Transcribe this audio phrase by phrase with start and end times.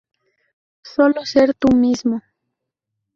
[0.81, 2.23] Solo ser tú mismo".